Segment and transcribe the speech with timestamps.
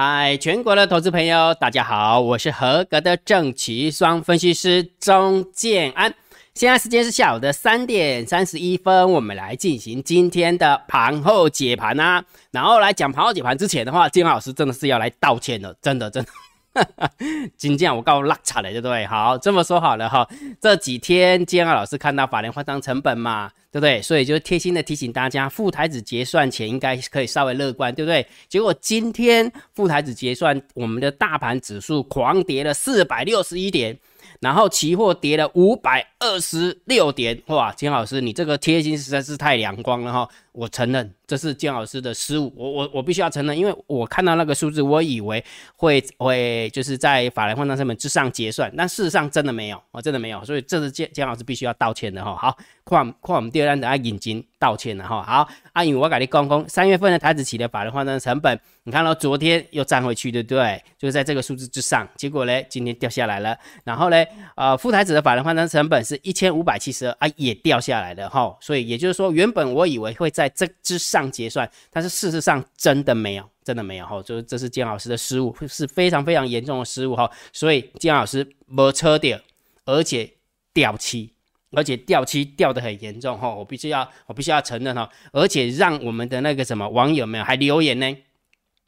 [0.00, 6.14] 嗨，全国的投资朋友，大家好，我是合格的正奇双分析师钟建安。
[6.54, 12.24] 现在时间是下午的三点三十一分，我们来进行今天的盘后解盘啊。
[12.52, 16.30] 然后来讲盘后解盘之前的话，建安老师真的是要来道歉了，真的真的。
[17.56, 19.04] 金价我告拉差了，对不对？
[19.06, 20.28] 好，这么说好了哈，
[20.60, 23.50] 这几天金老师看到法联换仓成本嘛。
[23.70, 24.00] 对不对？
[24.00, 28.26] 所以就贴心的提醒大家，副台子结算前应该可以稍微乐观，对不对？
[28.48, 33.98] 结果今天副台子结算，我们的大盘指数狂跌了四百六十一点，
[34.40, 37.70] 然后期货跌了五百二十六点，哇！
[37.72, 40.26] 金老师，你这个贴心实在是太阳光了哈。
[40.58, 45.44] 我承认这是姜老师的失误，我我我必须要承认，因为我看到那个数字，我以为
[45.76, 52.34] 会会就是在法兰换仓成本之上结算，但事实上真的没有，我真的没有，所以这是姜姜老师必须要道歉的哈。
[52.34, 55.22] 好，况况我们第二单的啊引金道歉了哈。
[55.22, 60.82] 好，阿宇我改你公公，三月份的台子起的法兰换仓成本，你看到昨天又站回去，对不对？
[60.98, 64.16] 就是在这个数字之上，结果呢今天掉下来了，然后呢
[64.56, 79.38] 呃副台子的法兰换仓成本是一千五百七十二啊也掉下来了哈，所以也就是说原本我以为会在这之上结算，但是事实上真的没有，真的没有哈，就是这是姜老师的失误，是非常非常严重的失误哈，所以姜老师没车掉，
[79.84, 80.30] 而且
[80.72, 81.32] 掉漆，
[81.72, 88.16] 而且掉漆掉的很严重哈，我必须要我必须要承认哈，而且让我们的那个什么网友们还留言呢，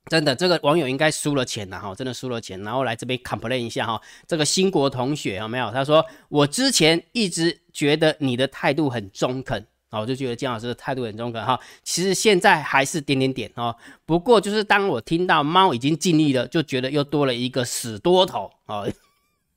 [0.06, 5.70] 真的这个网友应该输了钱了哈，真的输了钱，然后来这边 complain 一下哈，这个新国同学有没有？
[5.70, 9.66] 他说我之前一直觉得你的态度很中肯。
[9.90, 11.58] 啊，我就觉得姜老师的态度很中肯哈。
[11.82, 13.74] 其实现在还是点点点哦。
[14.06, 18.88] 不过就是当我听到猫已经尽力了，就觉得又多了一个死多头哦。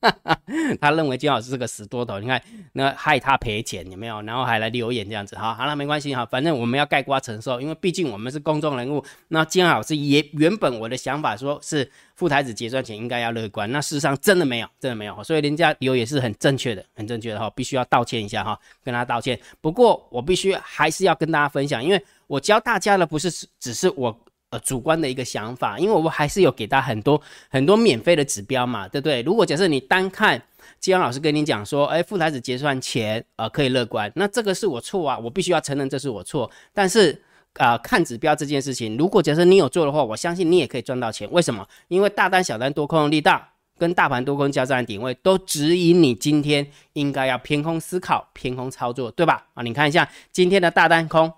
[0.80, 2.42] 他认为金老师是个死多头，你看
[2.74, 4.22] 那害他赔钱有没有？
[4.24, 9.04] 然后还来留言这样子哈，好了没关系哈，反正我们要盖瓜承受，因为毕竟我们是公众人物。
[9.30, 19.40] 那金老师也原本我的想法说是副台子结算前应该要乐观，那事实上真的没有，真的没有，所以人家留也是很正确的，很正确的哈，必须要道歉一下哈，跟他道歉。
[19.62, 24.18] 不过我必须还是要跟大家分享，因为我教大家的不是只是我。
[24.54, 27.20] 呃，主观的一个想法，因为我还是有给他很多
[27.50, 29.24] 很多免费的指标嘛，对不对？
[29.24, 30.40] 如果假设你单看
[30.80, 36.52] 季阳老师跟你讲说，哎，副台子结算前呃可以乐观，那这个是我错啊，我必须要承认这是我错。
[36.72, 37.20] 但是
[37.56, 41.28] 啊，看指标这件事情，如果假设你有做的话，我相信你也可以赚到钱。
[41.32, 41.68] 为什么？
[41.88, 43.50] 因为大单、小单、多空力大
[43.80, 49.48] 跟大盘多空交战的点位都指引你今天应该要偏空思考、偏空操作，对吧？
[49.56, 51.34] 啊，你看一下今天的大单空，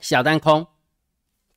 [0.00, 0.66] 小单空。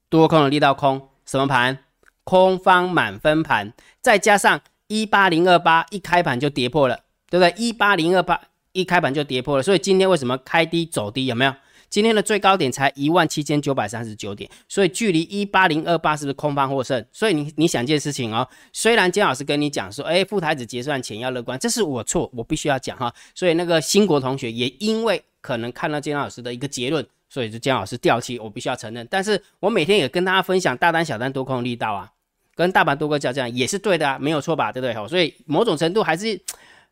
[0.10, 1.78] 多空的力道空，什么盘？
[2.24, 7.00] 空方满分盘，再加上一八零二八一开盘就跌破了，
[7.30, 7.54] 对不对？
[7.58, 8.40] 一八零二八
[8.72, 11.26] 一开盘就跌破了，所以今天为什么开低走低？
[11.26, 11.54] 有没有？
[11.90, 17.04] 今天的最高点才一万七千九百三十九点，所以距离一八零二八是不是空方获胜？
[17.12, 23.12] 所以你你想件事情哦，虽然金老师跟你讲说，哎，副台子结算前要乐观，这是我错，我必须要讲哈。
[23.34, 27.04] 所以那个新国同学也因为可能看到金老师的一个结论。
[27.30, 29.08] 所以就姜老师掉期，我必须要承认。
[29.10, 32.12] 但是我每天也跟大家分享大单、小单、多空力道啊，
[32.56, 34.72] 跟大盘多个交这样也是对的啊，没有错吧？
[34.72, 34.94] 对不对？
[34.94, 36.42] 好，所以某种程度还是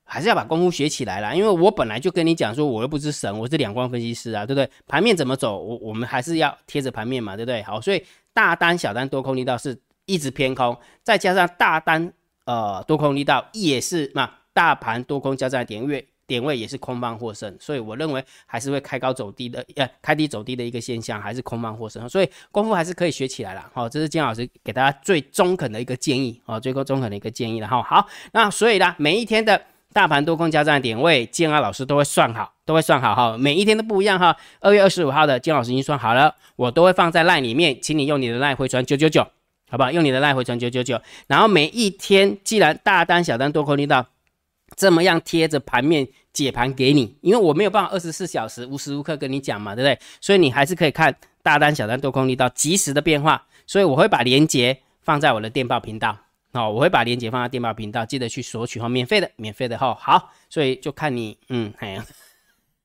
[0.03, 1.35] 还是要把功夫学起来了。
[1.35, 4.69] 因为我本来就跟你讲说，我又不是神，我是两光分析师啊，对不对？
[4.85, 7.61] 盘面怎么走，我我们还是要贴着盘面嘛，对不对？
[7.63, 12.13] 好，所以大单、小单、多空力道是一直偏空，再加上大单
[12.45, 16.07] 呃多空力道也是嘛，大盘多空交战点位。
[16.27, 29.59] 点位也是空方获胜，所以我认为还是会开高走低的，呃，开低走低的一个现象，还是空方获胜，所以功夫还是可以学起来了，好，这是金老师给大家最中肯的一个建议，哦，最高中肯的一个建议了，哈，好，那所以呢，每一天的
[29.93, 39.23] 大盘多空交战点位，金老师都会算好，都会算好，哈，每一天都不一样，哈，二月二十五号的金老师已经算好了，我都会放在赖里面，请你用你的赖回传九九九，
[39.69, 39.89] 好不好？
[39.93, 44.05] 用你的赖回传九九九，然后每一天既然大单小单多空力道。
[44.77, 49.99] 这么样贴着盘面解盘给你，因为我没有办法二十四小时无时无刻跟你讲嘛，对不对？
[50.21, 53.45] 所以你还是可以看大单、小单、多空力道及时的变化。
[53.65, 56.17] 所以我会把链接放在我的电报频道，
[56.53, 59.97] 哦，我会把链接放在电报频道，记得去索取哈，免费的，免费的哈。
[59.99, 62.05] 好，所以就看你，嗯，哎呀，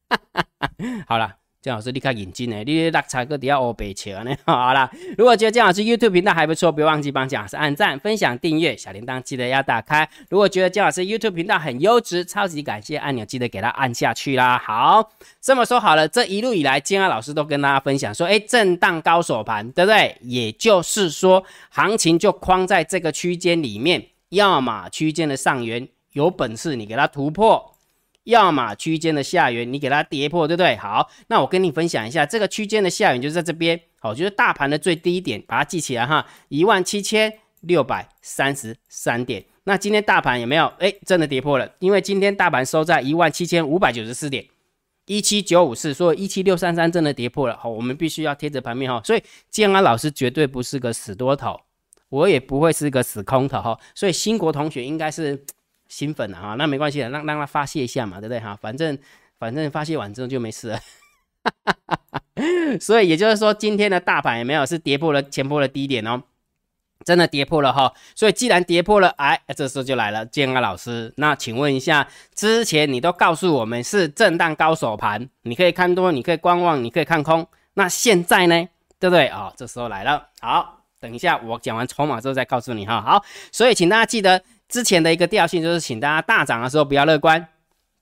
[1.07, 1.42] 好了。
[1.63, 10.09] 姜老师立刻引进呢，你落差个底下欧北球呢， 好啦，如果觉得姜老师 YouTube 频道还不错，别忘记帮姜老师按赞、分享、订阅，小铃铛记得要打开。
[10.29, 14.59] 如果觉得姜老师 YouTube 频道很优质，超级感谢按钮记得给它按下去啦。
[14.59, 15.09] 好，
[15.41, 20.17] 这么说好了，这一路以来，姜老师都跟大家分享说，哎，震荡高手盘，对不对？
[20.23, 27.69] 也就是说，行情就框在这个区间里面，要么区间的上缘有本事，你给它突破。
[28.25, 30.77] 要么区间的下缘，你给它跌破，对不对？
[30.77, 37.33] 好，那我跟你分享一下，这个区间的下缘就是在这边，好，就是大盘的最低点，把它记起来哈，一万七千
[37.63, 39.45] 六百三十三点。
[39.65, 40.67] 那今天大盘有没有？
[40.79, 44.45] 哎，真的跌破了，因为今天大盘收在一万七千五百九十四点，
[45.07, 47.57] 一七九五四，所以一七六三三真的跌破了。
[47.57, 49.01] 好，我们必须要贴着盘面哈。
[49.05, 51.61] 所以建安老师绝对不是个死多头，
[52.09, 53.79] 我也不会是个死空头哈。
[53.95, 55.45] 所以新国同学应该是
[55.93, 58.59] 新粉了哈，那没关系的，让让他发泄一下嘛，对不对哈？
[58.63, 58.99] 反正
[59.39, 60.81] 反正发泄完之后就没事了。
[62.81, 66.23] 所以也就是说，今天的大盘也没有是跌破了前波的低点哦？
[67.05, 67.93] 真的跌破了哈。
[68.15, 71.13] 所以既然跌破了，哎，这时候就来了，建安老师。
[71.19, 77.47] 那请问一下，之前你都告诉我们是震荡高手盘，你可以看多，你可以观望，你可以看空。
[77.75, 78.67] 那现在呢？
[78.99, 79.53] 对不对啊？
[79.59, 80.29] 这时候来了。
[80.41, 83.03] 好，等一下我讲完筹码之后再告诉你哈。
[83.03, 83.23] 好，
[83.53, 84.43] 所以请大家记得
[84.73, 87.47] 之前的一个调性，就是请大家大涨的时候不要乐观。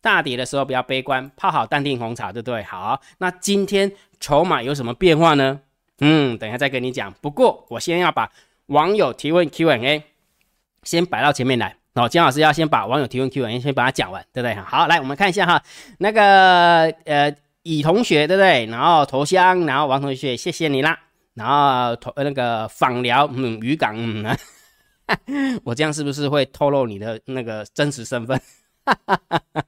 [0.01, 2.63] 大跌的时候比较悲观，泡好淡定红茶，对不对？
[2.63, 5.61] 好，那今天筹码有什么变化呢？
[5.99, 7.13] 嗯，等一下再跟你讲。
[7.21, 8.31] 不过我先要把
[8.67, 10.03] 网友提问 Q&A
[10.85, 11.77] 先摆到前面来。
[11.95, 14.55] 哦，姜老师要先把网友提问 Q&A 先把它讲完，对不对？
[14.55, 15.63] 好，来我们看一下哈，
[15.99, 17.35] 那个呃
[17.65, 18.65] 乙同学，对不对？
[18.67, 20.99] 然后头香，然后王同学，谢谢你啦。
[21.35, 24.25] 然后头那个访聊，嗯，渔港，嗯，
[25.65, 28.41] 我这样是不是会透露你的那个真实身份？
[28.85, 29.65] 哈哈哈哈。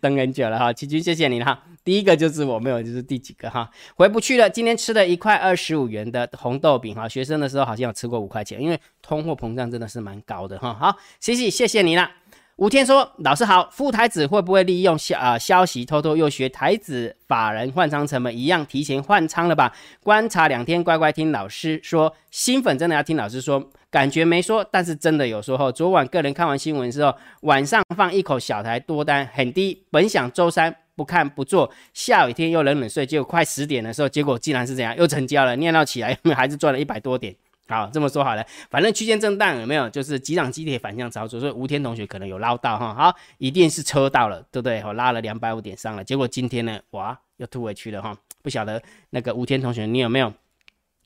[0.00, 1.60] 等很久了哈，奇君谢谢你了哈。
[1.82, 4.48] 第一个就是我没有，就是第几个哈，回不去了。
[4.48, 10.72] 今天吃了一块二十五元的红豆饼哈，学生的时候好像有吃过五块钱，因为通货膨胀真的是蛮高的哈。
[10.72, 12.08] 好，谢谢谢谢你啦。
[12.56, 19.74] 吴天说：“老师好，副台子会不会利用消啊消息偷偷又学台子法人换仓成本一样提前换仓了吧？
[20.02, 22.14] 观察两天，乖乖听老师说。
[22.30, 25.72] 新粉真的要听老师说，感觉没说，但是真的有说后。
[25.72, 37.34] 昨晚个人看完新闻之后，晚上放一口小台多单很低，本想周三不看不做，下雨天又冷冷睡，结果快十点的时候，结果竟然是这样，又成交了，念到起来， 还是赚了一百多点。”
[37.68, 39.88] 好，这么说好了，反正区间震荡有没有？
[39.88, 42.92] 就是急涨急跌反向操作，所以吴天同学可能有捞到哈。
[42.92, 44.82] 好，一定是车到了，对不对？
[44.84, 48.14] 我，拉了两百五点上了，结果今天呢，哇，又吐回去了哈。
[48.42, 50.30] 不晓得那个吴天同学你有没有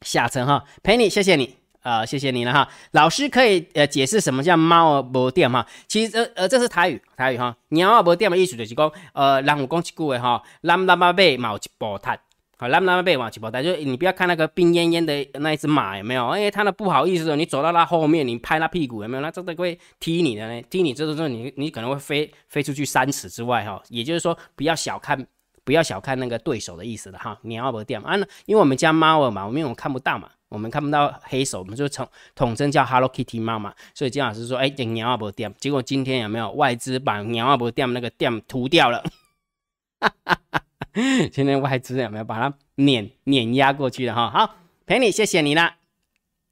[0.01, 0.65] 下车哈？
[0.83, 2.69] 陪你，谢谢你啊，谢谢你了哈。
[2.93, 5.67] 老师可以呃解释什么叫猫儿不电哈？
[5.89, 7.57] 其实呃这是台语，台语哈。
[7.69, 12.19] 鸟儿不电的意思就是讲呃，人有讲一句话哈，蓝蓝马背毛一波碳。
[12.59, 16.25] 好，那么那么被往起跑，但就你不要看那个病恹恹的那一只马有没有？
[16.37, 19.23] 因为，它的不好意思，你走到它后面，你拍它屁股有没有？
[19.23, 23.83] 那真的会踢你的呢，踢你这时候你你可能会飞飞出去三尺之外哈。
[23.89, 25.27] 也就是说，不要小看
[25.65, 27.39] 不要小看那个对手的意思了哈。
[27.41, 28.15] 你要不掉啊？
[28.45, 33.73] 因为我们家猫儿嘛，我们因为我看不到嘛，我们看不到黑手，我们就统统称叫 Hello Kitty 猫嘛。
[33.95, 39.03] 所以金老师说，哎，鸟要不掉，结果今天有没有外资把鸟要不掉那个掉涂掉了？
[40.01, 40.63] 哈哈哈。
[41.33, 44.29] 今天外资有没有把它碾碾压过去的哈？
[44.29, 45.77] 好，陪你，谢谢你啦。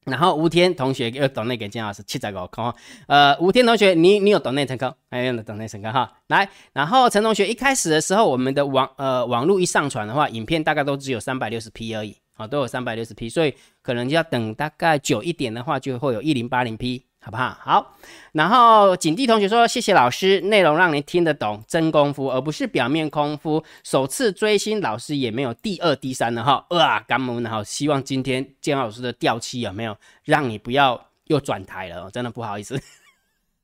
[0.05, 2.73] 然后吴天同学又懂那个金老师七十个空，
[3.09, 6.11] 呃，吴天同学，你你有懂那成功，还有懂那成功哈？
[6.29, 17.05] 来，然后陈同学一开始的时候，我们的网呃网络一上传的话，影片大概都只有三百六十 P 而已，啊，都有三百六十 P，所以可能要等大概久一点的话，就会有一零八零 P。
[17.20, 17.58] 好不好？
[17.61, 17.96] 好，
[18.32, 23.63] 然后景帝同学说：“谢谢老师，内容让您听得懂，真功夫，而不是表面功夫。
[23.82, 26.65] 首次追星，老师也没有第二、第三了哈。
[26.70, 32.08] 哇，感恩哈，希望今天建老师的调期有没有让你不要又转台了？
[32.13, 32.81] 真的不好意思。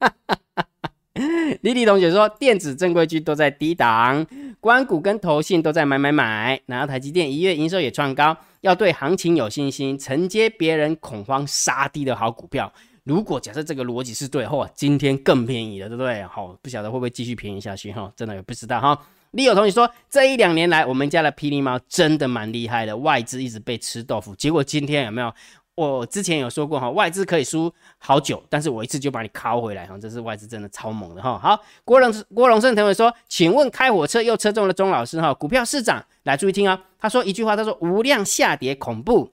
[0.01, 0.67] 哈哈哈
[1.63, 4.27] 丽丽同学说，电子正规军都在低档，
[4.61, 12.73] 关谷跟投信都在买买买，然后台积电一月营收也创高，要对行情有信心，承接别人恐慌杀低的好股票。”
[13.05, 16.25] 如果假设这个逻辑是对，哇，今天更便宜了，对不对？
[16.25, 18.99] 好，不晓得会不会继续便宜下去哈，真的也不知道哈。
[19.33, 25.31] 利友同学说，这一两年来，我们家的霹雳猫真的蛮厉害的，外资一直被吃豆腐，结果今天有没有？
[25.75, 31.39] 我之前有说过哈，外资可以输好久，但是我一次就把你拷回来哈，这是外资真的超猛的哈。
[31.39, 39.33] 好，郭龙郭龙胜同学说，请问开火车又车中了钟老师哈，股票市长来注意听啊，他说一句话，他说无量下跌恐怖，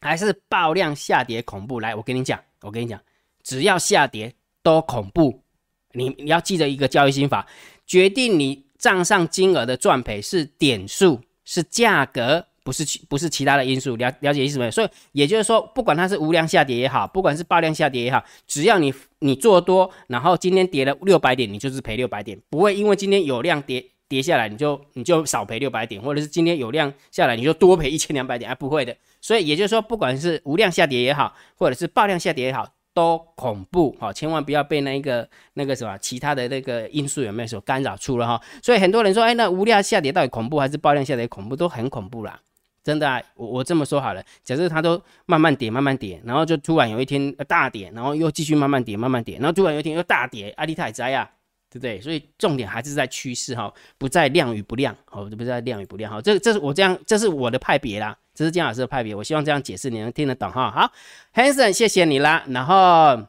[0.00, 1.80] 还是爆量下跌恐怖？
[1.80, 2.40] 来，我跟你讲。
[2.62, 3.00] 我跟你讲，
[3.42, 5.42] 只要下跌都恐怖。
[5.92, 7.46] 你你要记得一个交易心法，
[7.86, 13.96] 决定你账上金额的赚赔是点数，是价格，不是其不是其他的因素。
[13.96, 14.70] 了了解意思没有？
[14.70, 28.96] 所以也就是说，不管它是无量下跌也好，不管是爆量下跌也好，只要你你做多，然后今天跌了六百点，你就是赔六百点，不会因为今天有量跌跌下来，你就你就少赔六百点，或者是今天有量下来，你就多赔一千两百点，啊，不会的。
[29.20, 38.40] 所以也就是说，不管是无量下跌也好，或者是爆量下跌也好，都恐怖哈，千万不要被那一个那个什么其他的那个因素有没有所干扰出了哈。
[38.62, 41.54] 所以很多人说，哎，那无量下跌到底恐怖还是爆量下跌恐怖？
[41.54, 42.40] 都很恐怖啦。
[42.82, 51.30] 真的啊，我我这么说好了，假设它都慢慢跌，慢慢跌，然后就突然有一天大跌，然后又继续慢慢跌，慢慢跌，然后突然有一天又大跌，阿里泰灾啊，
[51.68, 52.00] 对不对？
[52.00, 56.22] 所以重点还是在趋势哈，不在量与不量，好，不在量与不量哈。
[56.22, 60.70] 这这是我这样，这是我的派别啦，这是姜老师的派别，我希望这样解释你能听得懂哈。
[60.70, 60.90] 好
[61.34, 62.44] ，Hanson，谢谢你啦。
[62.48, 63.26] 然后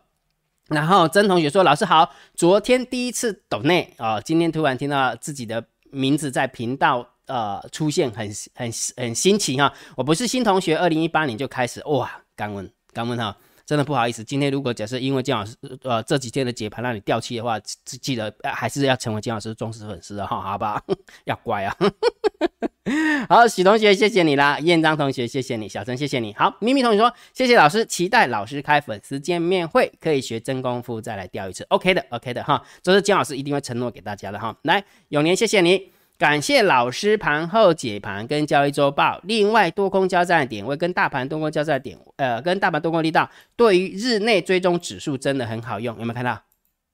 [0.70, 7.10] 然后曾同学说，老师好，昨天第一次抖内啊，今天突然听到自己的名字在频道。
[7.28, 9.72] 呃，出现很很很新奇哈！
[9.96, 13.36] 我不是新同学，二零一八年就开始哇，刚问刚问哈，
[13.66, 20.84] 真的不好意思，今天如果假设因为姜老师呃这几天的解盘让你掉气的话，记得还是要成为姜老师忠实粉丝的哈，好不好？
[21.26, 21.76] 要乖啊！
[23.30, 35.92] 好，许同学谢谢你啦，燕章同学谢谢你，小陈谢谢你，好，咪咪同学说谢谢老师，期待老师开粉丝见面会，可以学真功夫再来钓一次，OK 的 OK 的哈，这是姜老师一定会承诺给大家的哈，来永年谢谢你。
[36.22, 46.34] 感谢老师盘后解盘跟交易周报，另外多空交战点位跟大盘多空交战点，呃，跟大盘多空力道，对于日内追踪指数真的很好用，有没有看到？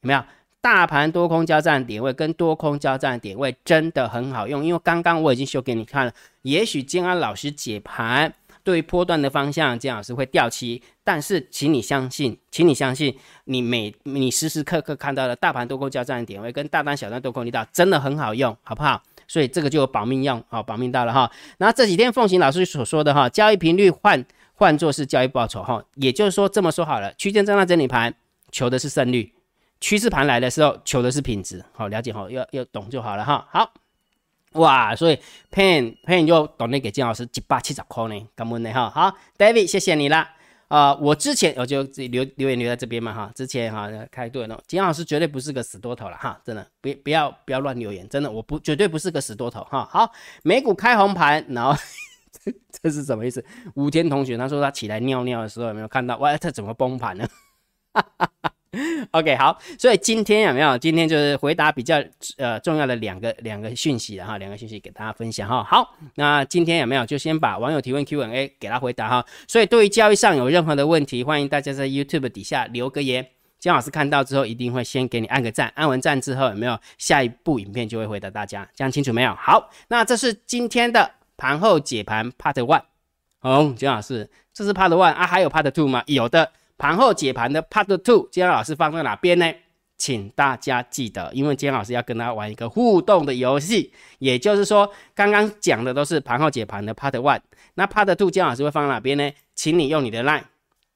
[0.03, 0.24] 有没有？
[0.62, 6.13] 大盘多空交战点位跟多空交战点位真的很好用，因为刚刚我已经修给你看了。
[6.43, 8.34] 也许金安老师解盘
[8.67, 19.01] 对于波段的方向，金老师会掉期，但是请你相信，请你相信，你每你时时刻刻看到的大盘多空交战的点位跟大单小单多空力道真的很好用，好不好？
[19.25, 21.31] 所以这个就有保命用，好保命到了哈。
[21.57, 28.13] 然后这几天奉行老师所说的哈，交易频率换换作是交易报酬哈，也就是说这么说好了，区间震荡整理盘
[28.51, 29.33] 求的是胜率，
[29.79, 33.47] 趋势盘来的时候求的是品质，好了解哈，要要懂就好了哈。
[33.50, 33.71] 好，
[34.57, 35.19] 哇，所以
[35.51, 38.89] Pen Pen 就懂得给金老师几百七十块呢，感恩的哈。
[38.89, 40.33] 好，David 谢谢你啦。
[40.67, 49.87] 啊，我之前我就自己留留言留在这边嘛哈，之前哈开对了，金老师绝对不是个死多头了哈，真的，不不要不要乱留言，真的我不绝对不是个死多头哈。
[49.89, 50.11] 好，
[50.43, 51.73] 美股开红盘，然后
[52.43, 52.51] 这
[52.83, 53.41] 这是什么意思？
[53.75, 56.17] 武天同学他说他起来尿尿的时候有没有看到？
[56.17, 57.25] 哇，他怎么崩盘呢？
[57.93, 58.51] 哈哈哈。
[59.12, 60.77] OK，好，所以今天有没有？
[60.77, 62.01] 今天就是回答比较
[62.38, 65.63] 呃重要的两个两个讯息了哈，两个讯息给大家分享哈。
[65.63, 69.25] 好，那今天有没有就先把网友提问 Q&A 给他回答哈。
[69.48, 73.25] 所以对于交易上有任何的问题，欢迎大家在 YouTube 底下留个言，
[73.60, 79.34] 姜老师看到之后一定会先给你按个赞，按完赞之后有没有下一部影片就会回答大家，这样清楚没有？
[79.36, 82.84] 好，那这是今天的盘后解盘 Part One，
[83.41, 86.03] 哦，姜老师，这是 Part One 啊，还有 Part Two 吗？
[86.05, 86.51] 有的。
[86.77, 89.51] 盘后解盘的 Part Two，今天老师放在哪边呢？
[89.98, 97.41] 请大家记得，因为今天老师要跟大家玩一个互动的游戏，也就是说，刚刚讲的都是盘后解盘的 Part One，
[97.74, 99.31] 那 Part Two，今天老师会放在哪边呢？
[99.55, 100.43] 请你用你的 LINE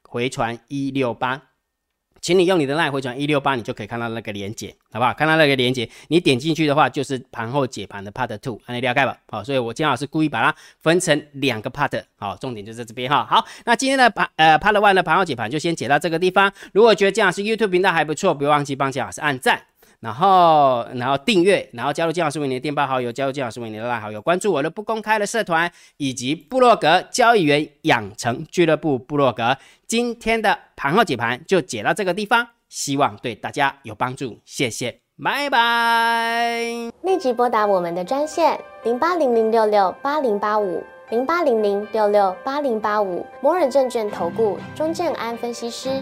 [0.03, 1.41] 回传一六八。
[2.21, 5.11] 请你用你的赖回传一六八，你就可以看到那个连接，好不好？
[5.13, 9.17] 看到那个连接，你点进去的话，就是盘后解盘的 Part Two，你了解吧？
[9.27, 13.25] 好，所以我金老师故意把它分成两个 Part，好，重点就在这边哈。
[13.27, 16.53] 好，那今天的盘呃 Part One 的盘后解盘就先解到这个地方。
[16.73, 19.63] 如果觉得姜老师 YouTube 频道还不错，不要忘记帮姜老师按赞。
[20.01, 29.55] 然后，然后订阅，然后加入金老师为你的电报好友，加入金老师为你的拉好友，关注我的不公开的社团以及部落格交易员养成俱乐部部落格。
[29.85, 36.63] 今天的盘后解盘就解到这个地方，希望对大家有帮助，谢谢，拜拜。
[37.03, 46.01] 立即拨打我们的专线零八零零六六八零八五零八零零六六八零八五摩尔证券投顾钟建安分析师。